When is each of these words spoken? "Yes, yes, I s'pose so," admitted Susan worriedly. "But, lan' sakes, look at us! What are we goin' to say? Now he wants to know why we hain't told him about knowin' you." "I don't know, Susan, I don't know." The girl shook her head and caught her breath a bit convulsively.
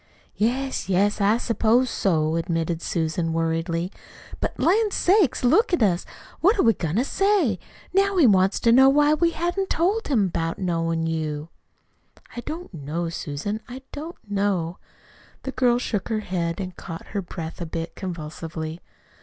"Yes, 0.35 0.89
yes, 0.89 1.21
I 1.21 1.37
s'pose 1.37 1.87
so," 1.91 2.35
admitted 2.35 2.81
Susan 2.81 3.33
worriedly. 3.33 3.91
"But, 4.39 4.59
lan' 4.59 4.89
sakes, 4.89 5.43
look 5.43 5.73
at 5.73 5.83
us! 5.83 6.07
What 6.39 6.57
are 6.57 6.63
we 6.63 6.73
goin' 6.73 6.95
to 6.95 7.03
say? 7.03 7.59
Now 7.93 8.17
he 8.17 8.25
wants 8.25 8.59
to 8.61 8.71
know 8.71 8.89
why 8.89 9.13
we 9.13 9.29
hain't 9.29 9.69
told 9.69 10.07
him 10.07 10.25
about 10.25 10.57
knowin' 10.57 11.05
you." 11.05 11.49
"I 12.35 12.39
don't 12.41 12.73
know, 12.73 13.09
Susan, 13.09 13.61
I 13.69 13.83
don't 13.91 14.17
know." 14.27 14.79
The 15.43 15.51
girl 15.51 15.77
shook 15.77 16.09
her 16.09 16.21
head 16.21 16.59
and 16.59 16.75
caught 16.75 17.09
her 17.09 17.21
breath 17.21 17.61
a 17.61 17.67
bit 17.67 17.93
convulsively. 17.95 18.81